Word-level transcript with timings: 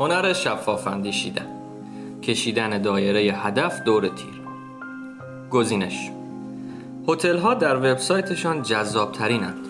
هنر 0.00 0.32
شفاف 0.32 0.86
اندیشیدن 0.86 1.46
کشیدن 2.22 2.82
دایره 2.82 3.20
هدف 3.20 3.80
دور 3.84 4.08
تیر. 4.08 4.40
گزینش. 5.50 6.10
هتل 7.08 7.38
ها 7.38 7.54
در 7.54 7.76
وبسایتشان 7.76 8.62
جذاب 8.62 9.12
ترینند 9.12 9.68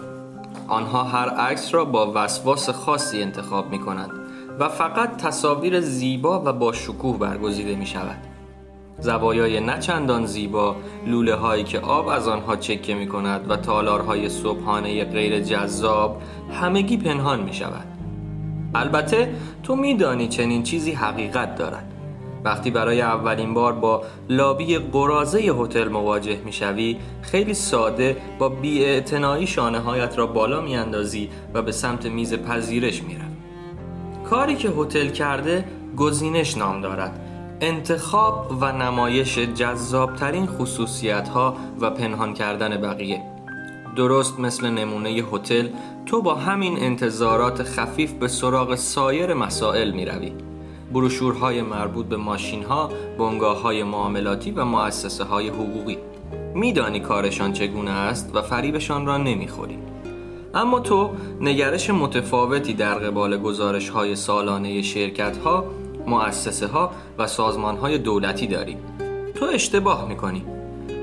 آنها 0.68 1.04
هر 1.04 1.28
عکس 1.28 1.74
را 1.74 1.84
با 1.84 2.12
وسواس 2.14 2.70
خاصی 2.70 3.22
انتخاب 3.22 3.70
می 3.70 3.78
کنند 3.78 4.10
و 4.58 4.68
فقط 4.68 5.16
تصاویر 5.16 5.80
زیبا 5.80 6.42
و 6.44 6.52
با 6.52 6.72
شکوه 6.72 7.18
برگزیده 7.18 7.74
می 7.74 7.86
شود 7.86 8.18
زوایای 8.98 9.60
نچندان 9.60 10.26
زیبا 10.26 10.76
لوله 11.06 11.34
هایی 11.34 11.64
که 11.64 11.80
آب 11.80 12.08
از 12.08 12.28
آنها 12.28 12.56
چکه 12.56 12.94
می 12.94 13.08
کند 13.08 13.50
و 13.50 13.56
تالارهای 13.56 14.28
صبحانه 14.28 15.04
غیر 15.04 15.40
جذاب 15.40 16.22
همگی 16.52 16.96
پنهان 16.96 17.42
می 17.42 17.54
شود 17.54 17.87
البته 18.78 19.34
تو 19.62 19.76
میدانی 19.76 20.28
چنین 20.28 20.62
چیزی 20.62 20.92
حقیقت 20.92 21.56
دارد. 21.56 21.84
وقتی 22.44 22.70
برای 22.70 23.00
اولین 23.00 23.54
بار 23.54 23.72
با 23.72 24.02
لابی 24.28 24.78
قرازه 24.78 25.38
هتل 25.38 25.88
مواجه 25.88 26.38
می‌شوی 26.44 26.96
خیلی 27.22 27.54
ساده 27.54 28.16
با 28.38 28.48
بیاعتنایی 28.48 29.46
شانه 29.46 29.78
هایت 29.78 30.18
را 30.18 30.26
بالا 30.26 30.60
میاندازی 30.60 31.30
و 31.54 31.62
به 31.62 31.72
سمت 31.72 32.06
میز 32.06 32.34
پذیرش 32.34 33.02
می‌روی. 33.02 33.24
کاری 34.30 34.56
که 34.56 34.68
هتل 34.68 35.08
کرده 35.08 35.64
گزینش 35.96 36.56
نام 36.56 36.80
دارد. 36.80 37.20
انتخاب 37.60 38.52
و 38.60 38.72
نمایش 38.72 39.38
جذابترین 39.38 40.46
خصوصیت 40.46 41.28
ها 41.28 41.56
و 41.80 41.90
پنهان 41.90 42.34
کردن 42.34 42.80
بقیه. 42.80 43.22
درست 43.98 44.40
مثل 44.40 44.70
نمونه 44.70 45.08
هتل 45.08 45.68
تو 46.06 46.22
با 46.22 46.34
همین 46.34 46.78
انتظارات 46.78 47.62
خفیف 47.62 48.12
به 48.12 48.28
سراغ 48.28 48.74
سایر 48.74 49.34
مسائل 49.34 49.90
می 49.90 50.04
روی 50.04 50.32
بروشورهای 50.92 51.62
مربوط 51.62 52.06
به 52.06 52.16
ماشین 52.16 52.64
ها، 52.64 52.90
بنگاه 53.18 53.82
معاملاتی 53.82 54.50
و 54.50 54.64
مؤسسه 54.64 55.24
های 55.24 55.48
حقوقی. 55.48 55.98
میدانی 56.54 57.00
کارشان 57.00 57.52
چگونه 57.52 57.90
است 57.90 58.30
و 58.34 58.42
فریبشان 58.42 59.06
را 59.06 59.16
نمی‌خوری. 59.16 59.78
اما 60.54 60.80
تو 60.80 61.10
نگرش 61.40 61.90
متفاوتی 61.90 62.74
در 62.74 62.94
قبال 62.94 63.36
گزارش 63.36 63.88
های 63.88 64.16
سالانه 64.16 64.82
شرکت 64.82 65.36
ها، 65.36 65.64
مؤسسه 66.06 66.66
ها 66.66 66.90
و 67.18 67.26
سازمان 67.26 67.76
های 67.76 67.98
دولتی 67.98 68.46
داری. 68.46 68.76
تو 69.34 69.44
اشتباه 69.44 70.08
می‌کنی. 70.08 70.44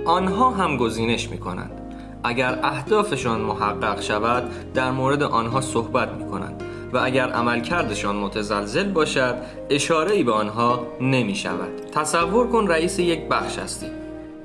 آنها 0.06 0.50
هم 0.50 0.78
گزینش 0.78 1.30
می‌کنند. 1.30 1.85
اگر 2.26 2.60
اهدافشان 2.64 3.42
محقق 3.42 4.02
شود 4.02 4.74
در 4.74 4.92
مورد 4.92 5.24
آنها 5.24 5.62
صحبت 5.62 6.10
می‌کنند 6.10 6.64
و 6.94 6.98
اگر 7.04 7.30
عملکردشان 7.30 8.16
متزلزل 8.16 8.92
باشد 8.92 9.36
اشاره 9.70 10.12
ای 10.12 10.24
به 10.24 10.32
آنها 10.32 10.88
نمی 11.02 11.36
شود 11.36 11.70
تصور 11.92 12.48
کن 12.48 12.68
رئیس 12.68 13.00
یک 13.00 13.28
بخش 13.30 13.60
هستی. 13.60 13.88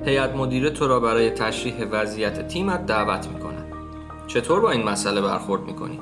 هیئت 0.05 0.36
مدیره 0.36 0.70
تو 0.70 0.89
را 0.89 1.01
برای 1.01 1.31
تشریح 1.31 1.84
وضعیت 1.91 2.48
تیمت 2.48 2.86
دعوت 2.86 3.28
می 3.28 3.41
کند 3.41 3.73
چطور 4.27 4.61
با 4.61 4.70
این 4.70 4.89
مسئله 4.89 5.20
برخورد 5.20 5.62
می 5.62 5.75
کنی؟ 5.75 6.01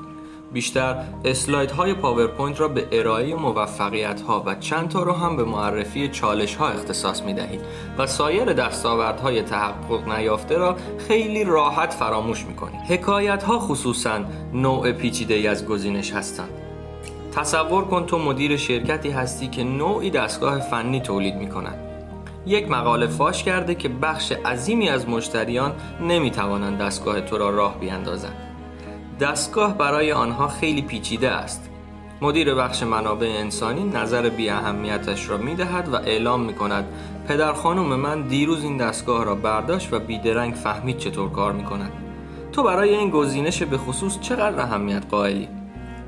بیشتر 0.53 1.03
اسلاید 1.25 1.71
های 1.71 1.93
PowerPoint 1.93 2.59
را 2.59 2.67
به 2.67 2.87
ارائه 2.91 3.35
موفقیت 3.35 4.21
ها 4.21 4.43
و 4.45 4.55
چند 4.55 4.89
تا 4.89 5.03
رو 5.03 5.13
هم 5.13 5.37
به 5.37 5.43
معرفی 5.43 6.07
چالش 6.07 6.55
ها 6.55 6.69
اختصاص 6.69 7.21
می 7.21 7.33
دهید 7.33 7.61
و 7.97 8.07
سایر 8.07 8.53
دستاوردهای 8.53 9.41
تحقق 9.41 10.07
نیافته 10.07 10.57
را 10.57 10.75
خیلی 11.07 11.43
راحت 11.43 11.93
فراموش 11.93 12.45
می 12.45 12.55
کنید 12.55 12.81
حکایت 12.81 13.43
ها 13.43 13.59
خصوصا 13.59 14.19
نوع 14.53 14.91
پیچیده 14.91 15.33
ای 15.33 15.47
از 15.47 15.65
گزینش 15.65 16.13
هستند. 16.13 16.49
تصور 17.31 17.85
کن 17.85 18.05
تو 18.05 18.19
مدیر 18.19 18.57
شرکتی 18.57 19.09
هستی 19.09 19.47
که 19.47 19.63
نوعی 19.63 20.09
دستگاه 20.09 20.59
فنی 20.59 21.01
تولید 21.01 21.35
می 21.35 21.49
کند 21.49 21.79
یک 22.45 22.71
مقاله 22.71 23.07
فاش 23.07 23.43
کرده 23.43 23.75
که 23.75 23.89
بخش 23.89 24.31
عظیمی 24.31 24.89
از 24.89 25.09
مشتریان 25.09 25.73
نمی 26.01 26.31
توانند 26.31 26.77
دستگاه 26.77 27.21
تو 27.21 27.37
را 27.37 27.49
راه 27.49 27.79
بیاندازند. 27.79 28.48
دستگاه 29.19 29.77
برای 29.77 30.11
آنها 30.11 30.47
خیلی 30.47 30.81
پیچیده 30.81 31.29
است. 31.29 31.69
مدیر 32.21 32.55
بخش 32.55 32.83
منابع 32.83 33.27
انسانی 33.27 33.83
نظر 33.83 34.29
بی 34.29 34.49
اهمیتش 34.49 35.29
را 35.29 35.37
می 35.37 35.55
دهد 35.55 35.89
و 35.89 35.95
اعلام 35.95 36.41
می 36.41 36.53
کند 36.53 36.85
پدر 37.27 37.53
خانم 37.53 37.95
من 37.95 38.21
دیروز 38.21 38.63
این 38.63 38.77
دستگاه 38.77 39.25
را 39.25 39.35
برداشت 39.35 39.93
و 39.93 39.99
بیدرنگ 39.99 40.53
فهمید 40.53 40.97
چطور 40.97 41.31
کار 41.31 41.51
می 41.51 41.63
کند 41.63 41.91
تو 42.51 42.63
برای 42.63 42.95
این 42.95 43.09
گزینش 43.09 43.63
به 43.63 43.77
خصوص 43.77 44.19
چقدر 44.19 44.61
اهمیت 44.61 45.03
قائلی؟ 45.11 45.47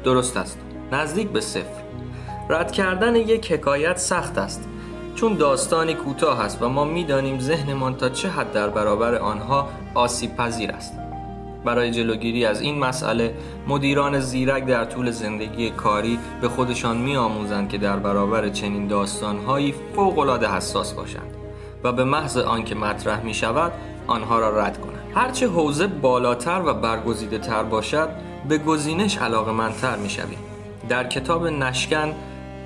درست 0.04 0.38
است. 0.38 0.60
نزدیک 0.92 1.30
به 1.30 1.42
صفر. 1.42 1.84
رد 2.50 2.72
کردن 2.72 3.16
یک 3.16 3.52
حکایت 3.52 3.98
سخت 3.98 4.38
است. 4.38 4.70
چون 5.16 5.34
داستانی 5.34 5.94
کوتاه 5.94 6.40
است 6.40 6.62
و 6.62 6.70
ما 6.70 6.86
می‌دانیم 6.86 7.40
ذهنمان 7.40 7.96
تا 7.96 8.10
چه 8.10 8.30
حد 8.30 8.52
در 8.52 8.70
برابر 8.70 9.16
آنها 9.16 9.70
آسیب 9.94 10.36
پذیر 10.36 10.72
است. 10.72 10.94
برای 11.66 11.92
جلوگیری 11.92 12.46
از 12.46 12.62
این 12.62 12.80
مسئله 12.80 13.34
مدیران 13.68 14.20
زیرک 14.20 14.66
در 14.66 14.86
طول 14.86 15.12
زندگی 15.12 15.70
کاری 15.70 16.20
به 16.42 16.50
خودشان 16.50 16.98
می 16.98 17.16
آموزند 17.18 17.70
که 17.70 17.78
در 17.78 17.98
برابر 17.98 18.50
چنین 18.50 18.88
داستانهایی 18.88 19.74
فوقالعاده 19.96 20.52
حساس 20.52 20.94
باشند 20.94 21.36
و 21.84 21.92
به 21.92 22.04
محض 22.04 22.38
آنکه 22.38 22.76
مطرح 22.76 23.24
می 23.24 23.34
شود 23.34 23.72
آنها 24.08 24.40
را 24.40 24.60
رد 24.60 24.82
کنند 24.82 25.12
هرچه 25.16 25.48
حوزه 25.48 25.88
بالاتر 25.88 26.62
و 26.66 26.74
برگزیده 26.74 27.38
تر 27.38 27.64
باشد 27.64 28.10
به 28.50 28.58
گزینش 28.58 29.18
علاقه 29.18 29.52
منتر 29.52 29.96
می. 29.96 30.10
در 30.90 31.08
کتاب 31.08 31.48
نشکن 31.48 32.14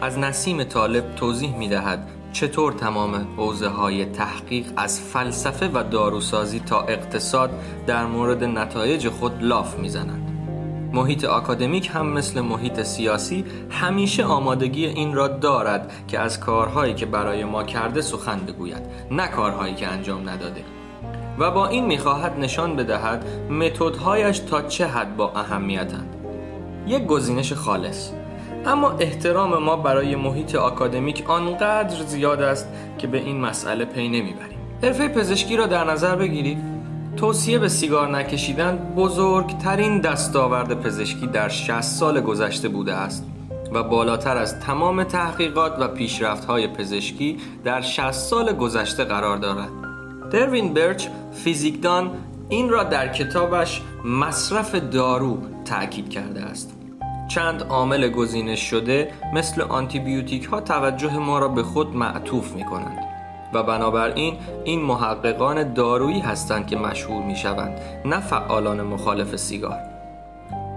از 0.02 0.20
نسیم 0.20 0.64
طالب 0.64 1.16
توضیح 1.16 1.58
می 1.58 1.68
دهد 1.68 2.08
چطور 2.36 2.74
تمام 2.74 3.28
حوزه 3.38 3.68
های 3.68 4.06
تحقیق 4.06 4.66
از 4.78 5.02
فلسفه 5.02 5.70
و 5.74 5.84
داروسازی 5.92 6.60
تا 6.60 6.82
اقتصاد 6.82 7.50
در 7.88 8.06
مورد 8.06 8.44
نتایج 8.44 9.10
خود 9.10 9.44
لاف 9.44 9.80
می‌زنند؟ 9.80 10.30
محیط 10.94 11.26
آکادمیک 11.26 11.90
هم 11.94 12.08
مثل 12.08 12.42
محیط 12.42 12.82
سیاسی 12.82 13.46
همیشه 13.70 14.24
آمادگی 14.24 14.86
این 14.86 15.14
را 15.14 15.28
دارد 15.28 15.92
که 16.08 16.20
از 16.20 16.40
کارهایی 16.40 16.94
که 16.94 17.06
برای 17.06 17.44
ما 17.44 17.64
کرده 17.64 18.02
سخن 18.02 18.40
بگوید 18.40 18.82
نه 19.12 19.28
کارهایی 19.28 19.76
که 19.76 19.88
انجام 19.88 20.30
نداده. 20.30 20.64
و 21.40 21.52
با 21.52 21.68
این 21.68 21.86
می‌خواهد 21.86 22.40
نشان 22.40 22.76
بدهد 22.76 23.26
متدهایش 23.52 24.40
تا 24.40 24.62
چه 24.62 24.88
حد 24.88 25.18
با 25.18 25.32
اهمیتند. 25.32 26.16
یک 26.88 27.06
گزینش 27.06 27.54
خالص. 27.54 28.10
اما 28.66 28.92
احترام 28.92 29.64
ما 29.64 29.76
برای 29.76 30.16
محیط 30.16 30.56
آکادمیک 30.56 31.30
آنقدر 31.30 32.06
زیاد 32.06 32.42
است 32.42 32.68
که 32.98 33.08
به 33.08 33.18
این 33.18 33.42
مسئله 33.42 33.86
پی 33.86 34.08
نمی‌بریم 34.08 34.60
حرفه 34.84 35.08
پزشکی 35.08 35.58
را 35.58 35.66
در 35.66 35.84
نظر 35.84 36.16
بگیرید 36.16 36.58
توصیه 37.18 37.60
به 37.60 37.70
سیگار 37.70 38.10
نکشیدن 38.10 38.94
بزرگترین 38.96 40.00
دستاورد 40.00 40.82
پزشکی 40.82 41.28
در 41.28 41.50
60 41.50 41.82
سال 41.82 42.22
گذشته 42.22 42.70
بوده 42.70 42.94
است 42.94 43.26
و 43.74 43.84
بالاتر 43.84 44.38
از 44.38 44.60
تمام 44.60 45.04
تحقیقات 45.04 45.80
و 45.80 45.88
پیشرفت‌های 45.88 46.68
پزشکی 46.68 47.38
در 47.64 47.82
60 47.82 48.12
سال 48.12 48.54
گذشته 48.54 49.04
قرار 49.04 49.38
دارد. 49.38 49.70
دروین 50.32 50.74
برچ 50.74 51.08
فیزیکدان 51.44 52.12
این 52.50 52.70
را 52.70 52.84
در 52.84 53.08
کتابش 53.08 53.82
مصرف 54.06 54.76
دارو 54.76 55.38
تأکید 55.66 56.10
کرده 56.10 56.42
است. 56.42 56.75
چند 57.28 57.64
عامل 57.64 58.10
گزینش 58.10 58.60
شده 58.60 59.12
مثل 59.34 59.62
آنتیبیوتیک 59.62 60.46
ها 60.46 60.62
توجه 60.62 61.18
ما 61.18 61.40
را 61.40 61.48
به 61.48 61.64
خود 61.64 61.96
معطوف 61.96 62.56
می 62.56 62.66
کنند 62.66 63.00
و 63.54 63.64
بنابراین 63.64 64.38
این 64.64 64.82
محققان 64.82 65.74
دارویی 65.74 66.20
هستند 66.20 66.68
که 66.68 66.78
مشهور 66.78 67.24
می 67.24 67.36
شوند 67.36 67.80
نه 68.06 68.20
فعالان 68.20 68.82
مخالف 68.82 69.36
سیگار. 69.36 69.80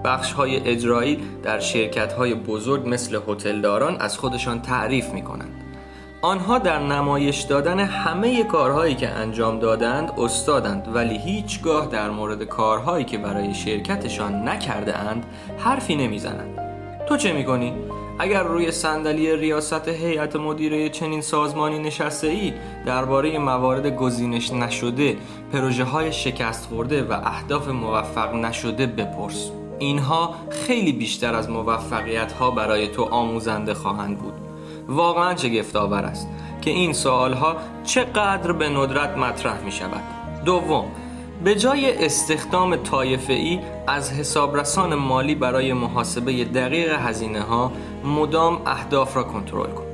بخش 0.04 0.32
های 0.32 0.69
اجرایی 0.69 1.19
در 1.42 1.60
شرکت 1.60 2.12
های 2.12 2.34
بزرگ 2.34 2.88
مثل 2.88 3.20
هتلداران 3.28 3.96
از 4.00 4.19
خودشان 4.19 4.62
تعریف 4.62 5.11
می 5.11 5.23
کنند 5.23 5.68
آنها 6.23 6.59
در 6.59 6.79
نمایش 6.79 7.41
دادن 7.41 7.81
همه 7.81 8.44
کارهایی 8.44 8.94
که 8.94 9.09
انجام 9.09 9.59
دادند 9.59 10.12
استادند 10.19 10.88
ولی 10.94 11.19
هیچگاه 11.19 11.87
در 11.87 12.11
مورد 12.11 12.43
کارهایی 12.43 13.05
که 13.05 13.19
برای 13.19 13.55
شرکتشان 13.55 14.49
نکرده 14.49 14.99
اند 14.99 15.26
حرفی 15.59 15.97
نمی‌زنند. 15.97 16.59
تو 17.06 17.17
چه 17.17 17.32
می‌کنی؟ 17.32 17.73
اگر 18.19 18.43
روی 18.43 18.73
صندلی 18.73 19.37
ریاست 19.37 19.88
هیئت 19.88 20.37
مدیره 20.37 20.88
چنین 20.88 21.20
سازمانی 21.20 21.79
نشسته 21.79 22.26
ای 22.26 22.53
درباره 22.87 23.38
موارد 23.38 23.97
گزینش 23.97 24.53
نشده 24.53 25.17
پروژه 25.53 25.85
های 25.85 26.12
شکست 26.12 26.69
خورده 26.69 27.03
و 27.03 27.12
اهداف 27.12 27.69
موفق 27.69 28.35
نشده 28.35 28.87
بپرس. 28.87 29.50
اینها 29.79 30.35
خیلی 30.50 30.93
بیشتر 30.93 31.35
از 31.35 31.50
موفقیت 31.50 32.32
ها 32.32 32.50
برای 32.50 32.88
تو 32.88 33.03
آموزنده 33.03 33.75
خواهند 33.75 34.19
بود. 34.19 34.48
واقعا 34.88 35.35
چه 35.35 35.64
آور 35.75 36.05
است 36.05 36.29
که 36.61 36.70
این 36.70 36.93
سوال 36.93 37.32
ها 37.32 37.56
چقدر 37.85 38.52
به 38.52 38.69
ندرت 38.69 39.17
مطرح 39.17 39.61
می 39.61 39.73
شود 39.73 40.02
دوم 40.44 40.85
به 41.44 41.55
جای 41.55 42.05
استخدام 42.05 42.76
طایفه 42.76 43.32
ای 43.32 43.61
از 43.87 44.12
حسابرسان 44.12 44.94
مالی 44.94 45.35
برای 45.35 45.73
محاسبه 45.73 46.44
دقیق 46.44 46.93
هزینه 46.93 47.40
ها 47.40 47.73
مدام 48.05 48.62
اهداف 48.67 49.17
را 49.17 49.23
کنترل 49.23 49.70
کن. 49.70 49.85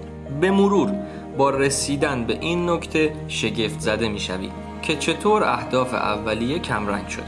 به 0.40 0.50
مرور 0.50 0.92
با 1.38 1.50
رسیدن 1.50 2.24
به 2.24 2.38
این 2.40 2.70
نکته 2.70 3.12
شگفت 3.28 3.80
زده 3.80 4.08
می 4.08 4.20
شوی 4.20 4.50
که 4.82 4.96
چطور 4.96 5.44
اهداف 5.44 5.94
اولیه 5.94 6.58
کمرنگ 6.58 7.08
شده. 7.08 7.24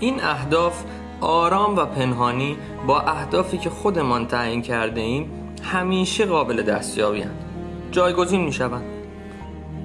این 0.00 0.24
اهداف 0.24 0.84
آرام 1.20 1.76
و 1.76 1.84
پنهانی 1.84 2.56
با 2.86 3.00
اهدافی 3.00 3.58
که 3.58 3.70
خودمان 3.70 4.26
تعیین 4.26 4.62
کرده 4.62 5.00
ایم 5.00 5.45
همیشه 5.62 6.26
قابل 6.26 6.62
دستیابی 6.62 7.20
هستند. 7.20 7.44
جایگزین 7.90 8.44
می 8.44 8.52
شوند 8.52 8.84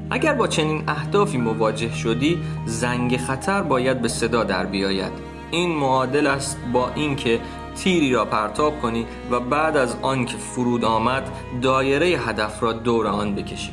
اگر 0.09 0.33
با 0.33 0.47
چنین 0.47 0.83
اهدافی 0.88 1.38
مواجه 1.38 1.95
شدی 1.95 2.41
زنگ 2.65 3.18
خطر 3.18 3.62
باید 3.62 4.01
به 4.01 4.07
صدا 4.07 4.44
در 4.44 4.65
بیاید. 4.65 5.12
این 5.51 5.75
معادل 5.75 6.27
است 6.27 6.57
با 6.73 6.89
اینکه 6.95 7.39
تیری 7.75 8.13
را 8.13 8.25
پرتاب 8.25 8.81
کنی 8.81 9.06
و 9.31 9.39
بعد 9.39 9.77
از 9.77 9.95
آنکه 10.01 10.38
فرود 10.38 10.85
آمد 10.85 11.31
دایره 11.62 12.06
هدف 12.06 12.63
را 12.63 12.73
دور 12.73 13.07
آن 13.07 13.35
بکشی. 13.35 13.71